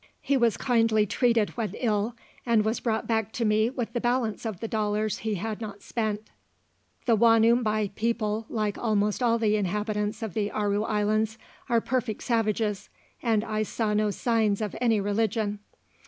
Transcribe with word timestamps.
He 0.23 0.35
was 0.35 0.57
kindly 0.57 1.05
treated 1.05 1.51
when 1.51 1.75
ill, 1.75 2.15
and 2.43 2.65
was 2.65 2.79
brought 2.79 3.05
back 3.05 3.31
to 3.33 3.45
me 3.45 3.69
with 3.69 3.93
the 3.93 4.01
balance 4.01 4.47
of 4.47 4.59
the 4.59 4.67
dollars 4.67 5.19
he 5.19 5.35
had 5.35 5.61
not 5.61 5.83
spent. 5.83 6.31
The 7.05 7.15
Wanumbai 7.15 7.91
people, 7.93 8.47
like 8.49 8.79
almost 8.79 9.21
all 9.21 9.37
the 9.37 9.55
inhabitants 9.55 10.23
of 10.23 10.33
the 10.33 10.49
Aru 10.49 10.81
Islands, 10.81 11.37
are 11.69 11.81
perfect 11.81 12.23
savages, 12.23 12.89
and 13.21 13.43
I 13.43 13.61
saw 13.61 13.93
no 13.93 14.09
signs 14.09 14.59
of 14.59 14.75
any 14.81 14.99
religion. 14.99 15.59